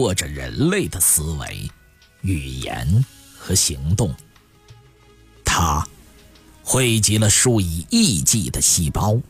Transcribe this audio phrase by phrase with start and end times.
[0.00, 1.70] 握着人类的思维、
[2.22, 3.04] 语言
[3.38, 4.14] 和行动。
[5.44, 5.86] 它
[6.62, 9.20] 汇集了数以亿计的细胞，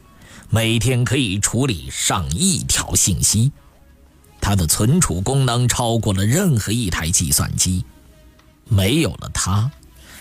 [0.48, 3.50] 每天可以处理上亿条信息。
[4.40, 7.84] 它的存储功能超过了任何一台计算机。
[8.68, 9.68] 没有了它，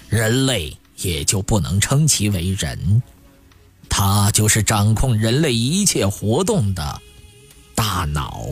[0.10, 3.04] 人类也就不能称其为人。
[3.88, 7.02] 它就是掌控人类一切活动的
[7.76, 8.48] 大脑。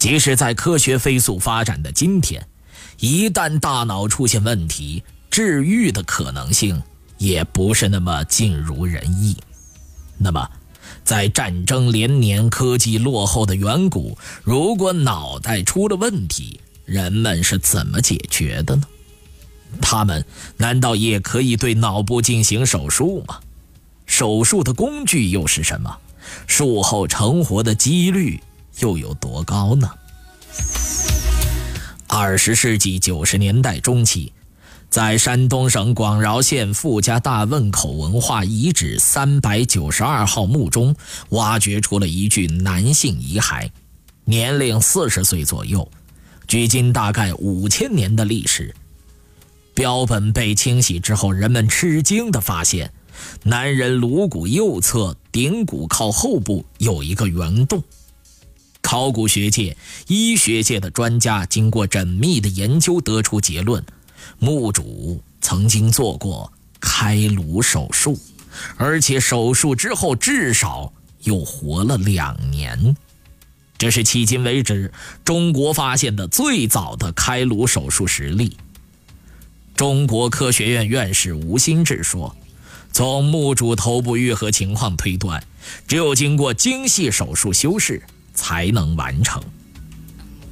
[0.00, 2.44] 即使在科学飞速发展的今天，
[3.00, 6.82] 一旦大脑出现问题，治愈的可能性
[7.18, 9.36] 也不是那么尽如人意。
[10.16, 10.48] 那么，
[11.04, 18.84] 在战争连年、科技落后的远古，如果脑袋出了问题，人们是怎么解决的呢？
[19.82, 20.24] 他们
[20.56, 23.38] 难道也可以对脑部进行手术吗？
[24.06, 25.94] 手术的工具又是什么？
[26.46, 28.40] 术后成活的几率？
[28.80, 29.88] 又有多高呢？
[32.06, 34.32] 二十世纪九十年代中期，
[34.88, 40.94] 在山东省广饶县傅家大汶口文化遗址三百九十二号墓中，
[41.30, 43.70] 挖掘出了一具男性遗骸，
[44.24, 45.88] 年龄四十岁左右，
[46.48, 48.74] 距今大概五千年的历史。
[49.72, 52.92] 标本被清洗之后，人们吃惊地发现，
[53.44, 57.82] 男人颅骨右侧顶骨靠后部有一个圆洞。
[58.90, 59.76] 考古学界、
[60.08, 63.84] 医学界的专家经过缜密的研究，得出结论：
[64.40, 68.18] 墓主曾经做过开颅手术，
[68.76, 70.92] 而且手术之后至少
[71.22, 72.96] 又活了两年。
[73.78, 74.92] 这是迄今为止
[75.24, 78.56] 中国发现的最早的开颅手术实例。
[79.76, 82.34] 中国科学院院士吴新志说
[82.90, 85.44] ：“从墓主头部愈合情况推断，
[85.86, 88.02] 只有经过精细手术修饰。”
[88.34, 89.42] 才能完成。《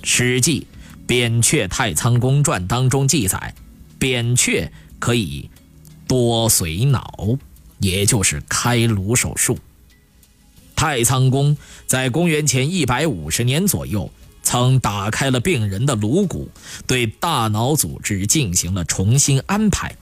[0.03, 0.67] 史记·
[1.07, 3.55] 扁鹊太仓公传》当中记载，
[3.99, 5.51] 扁鹊可以
[6.07, 7.39] 多髓脑，
[7.79, 9.59] 也就是开颅手术。
[10.77, 11.57] 太仓公
[11.87, 14.11] 在公元前一百五十年左右，
[14.43, 16.49] 曾打开了病人的颅骨，
[16.87, 19.95] 对大脑组织进行了重新安排。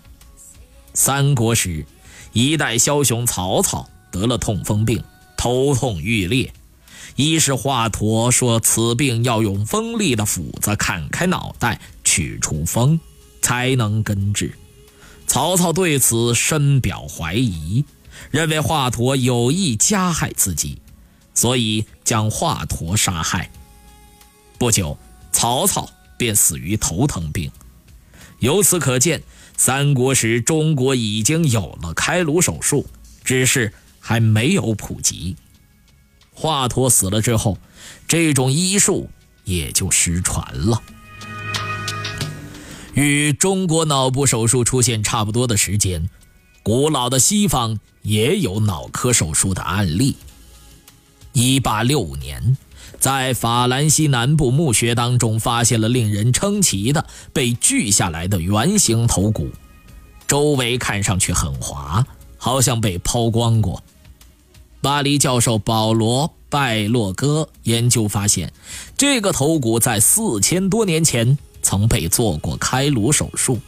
[0.92, 1.86] 三国时，
[2.32, 5.02] 一代枭雄曹操得了痛风病，
[5.36, 6.52] 头痛欲裂。
[7.14, 12.98] 一是华佗说此病要用锋利的斧子砍开脑袋取出风，
[13.40, 14.52] 才能根治。
[15.26, 17.84] 曹操对此深表怀疑，
[18.30, 20.78] 认为华佗有意加害自己，
[21.34, 23.50] 所以将华佗杀害。
[24.58, 24.98] 不久，
[25.32, 27.50] 曹操便死于头疼病。
[28.40, 29.22] 由此可见，
[29.56, 32.86] 三国时中国已经有了开颅手术，
[33.24, 35.36] 只是还没有普及。
[36.38, 37.56] 华佗死了之后，
[38.06, 39.08] 这种医术
[39.44, 40.82] 也就失传了。
[42.92, 46.08] 与中国脑部手术出现差不多的时间，
[46.62, 50.16] 古老的西方也有脑科手术的案例。
[51.32, 52.56] 1865年，
[52.98, 59.50] 在法兰西南部墓穴当中发现了令人称奇的被锯下来的圆形头骨，
[60.26, 63.82] 周围看上去很滑，好像被抛光过。
[64.80, 68.52] 巴黎教授保罗·拜洛哥研究发现，
[68.96, 73.58] 这个头骨在四千多年前曾被做过开颅手术，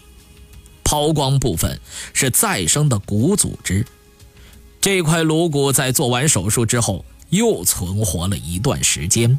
[0.84, 1.80] 抛光部分
[2.12, 3.84] 是再生的骨组织。
[4.80, 9.38] 这块颅骨在做完手术之后又存活了一段时间。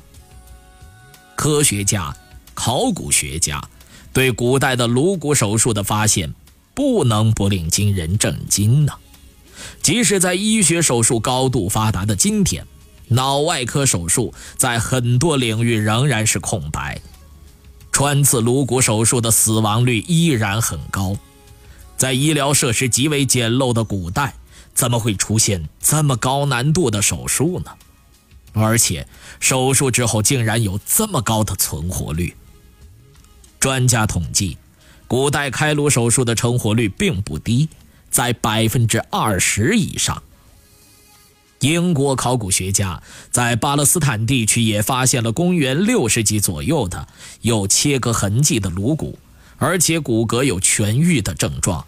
[1.35, 2.13] 科学家、
[2.53, 3.63] 考古学家
[4.11, 6.35] 对古代的颅骨手术的发现，
[6.73, 8.91] 不能不令今人震惊呢。
[9.81, 12.65] 即使在医学手术高度发达的今天，
[13.07, 17.01] 脑外科手术在很多领域仍然是空白。
[17.91, 21.17] 穿刺颅骨手术的死亡率依然很高。
[21.97, 24.33] 在医疗设施极为简陋的古代，
[24.73, 27.71] 怎么会出现这么高难度的手术呢？
[28.53, 29.05] 而且
[29.39, 32.33] 手术之后竟然有这么高的存活率。
[33.59, 34.57] 专家统计，
[35.07, 37.67] 古代开颅手术的成活率并不低。
[38.09, 40.21] 在百分之二十以上。
[41.59, 47.07] 英国考古学家在巴勒斯坦地区也发现了公元六世纪左右的
[47.41, 49.19] 有切割痕迹的颅骨，
[49.57, 51.85] 而且骨骼有痊愈的症状。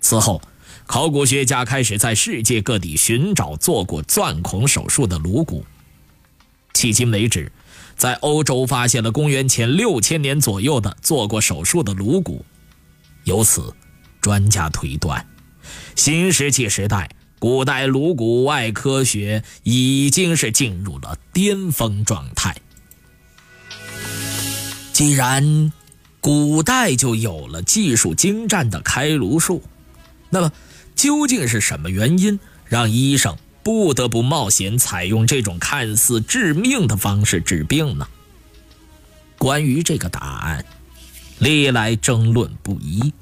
[0.00, 0.40] 此后，
[0.86, 5.66] 考古学家开始在世界各地寻找做过钻孔手术的颅骨。
[6.74, 7.50] 迄今为止，
[7.96, 12.44] 在欧洲发现了公元前六千年左右的做过手术的颅骨。
[13.24, 13.74] 由此，
[14.26, 15.24] 专家推断，
[15.94, 17.08] 新石器时代。
[17.38, 22.56] 古代颅骨外科学已经是进入了巅峰状态。
[24.92, 25.70] 既然
[26.20, 29.62] 古代就有了技术精湛的开颅术，
[30.28, 30.50] 那么
[30.96, 38.08] 究竟是什么原因让医生不得不冒险采用这种看似致命的方式治病呢？
[39.38, 40.64] 关于这个答案，
[41.38, 43.12] 历来争论不一。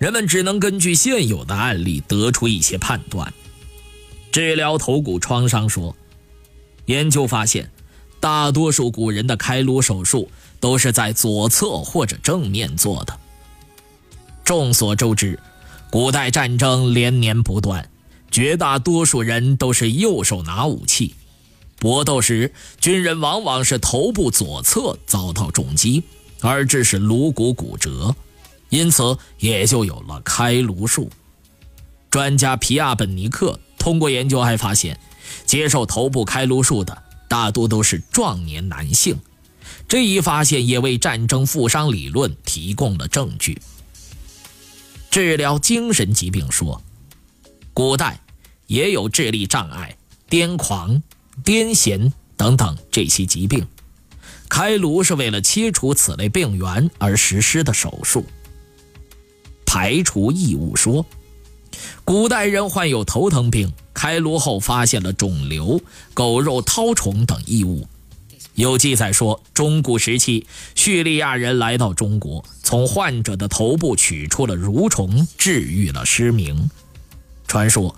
[0.00, 3.30] 人们只能根据现有的案例得出一些判断。
[4.32, 5.94] 治疗头骨创伤说，
[6.86, 7.70] 研究发现，
[8.18, 13.20] 大多数古人的开颅手术都是在左侧或者正面做的。
[14.42, 15.38] 众所周知，
[15.90, 17.86] 古代战争连年不断，
[18.30, 21.14] 绝大多数人都是右手拿武器，
[21.78, 26.02] 搏斗时军人往往是头部左侧遭到重击，
[26.40, 28.16] 而致使颅骨骨折。
[28.70, 31.10] 因此，也就有了开颅术。
[32.08, 34.98] 专家皮亚本尼克通过研究还发现，
[35.44, 39.18] 接受头部开颅术的大多都是壮年男性。
[39.86, 43.60] 这一发现也为战争负伤理论提供了证据。
[45.10, 46.80] 治疗精神疾病说，
[47.74, 48.20] 古代
[48.66, 49.96] 也有智力障碍、
[50.28, 51.02] 癫狂、
[51.44, 53.66] 癫痫等等这些疾病，
[54.48, 58.24] 开颅是为了切除此类病源而实施的手术。
[59.72, 61.06] 排除异物说，
[62.04, 65.80] 古代人患有头疼病，开颅后发现了肿瘤、
[66.12, 67.86] 狗肉绦虫等异物。
[68.56, 70.44] 有记载说，中古时期
[70.74, 76.68] 叙利亚人来到中国，从患者的头部取出了蠕虫，治愈了失明。
[77.46, 77.94] 传说，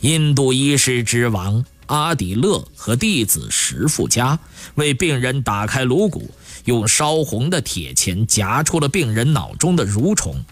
[0.00, 4.38] 印度医师之王阿底勒和弟子石富加
[4.74, 6.28] 为病人打开颅骨，
[6.66, 10.44] 用烧红的铁钳夹出了病人脑中的蠕虫。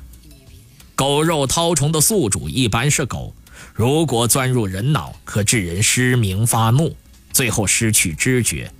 [1.02, 3.34] 狗肉绦虫的宿主一般是狗，
[3.74, 6.96] 如果钻入人脑，可致人失明发怒，
[7.32, 8.72] 最后失去知觉。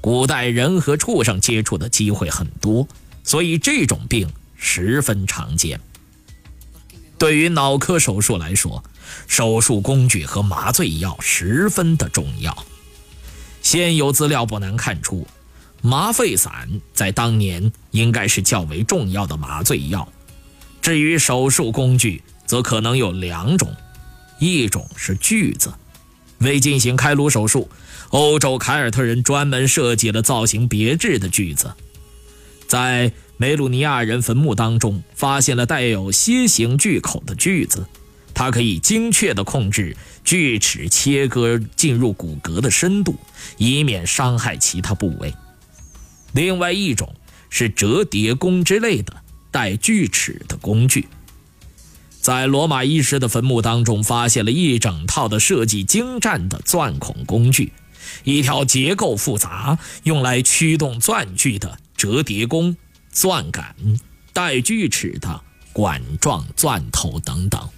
[0.00, 2.86] 古代人和畜生接触的机会很多，
[3.24, 5.80] 所以这种病十分常见。
[7.18, 8.84] 对于脑科手术来说，
[9.26, 12.56] 手术工具和麻醉药十分的重要。
[13.60, 15.26] 现有资料不难看出，
[15.82, 20.08] 麻沸散在当年应该是较为重要的麻醉药。
[20.82, 23.74] 至于手术工具，则可能有两种，
[24.38, 25.72] 一种是锯子。
[26.38, 27.68] 为进行开颅手术，
[28.08, 31.72] 欧洲凯尔特人专门设计了造型别致的锯子。
[32.66, 37.86] 在梅鲁尼亚人坟墓当中，发现了带有楔形锯口的锯子，
[38.32, 39.94] 它可以精确地控制
[40.24, 43.16] 锯齿切割进入骨骼的深度，
[43.58, 45.34] 以免伤害其他部位。
[46.32, 47.14] 另外一种
[47.50, 49.14] 是折叠弓之类的。
[49.50, 51.08] 带锯齿的工具，
[52.20, 57.72] 在罗马医师的坟墓当中，发现了一整套的设计精湛的钻孔工具，
[58.24, 62.76] 一条结构复杂、用来驱动钻具的折叠弓、
[63.10, 63.74] 钻杆、
[64.32, 65.40] 带锯齿的
[65.72, 67.68] 管状钻头等等。